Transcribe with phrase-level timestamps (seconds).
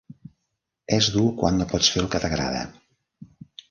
[0.97, 2.69] És dur quan no pots fer el que t'agrada.